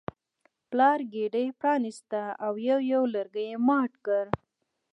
پلار 0.69 0.99
ګېډۍ 1.11 1.47
پرانیسته 1.59 2.21
او 2.45 2.53
یو 2.67 2.79
یو 2.91 3.03
لرګی 3.13 3.45
یې 3.51 3.57
مات 3.67 3.93
کړ. 4.05 4.25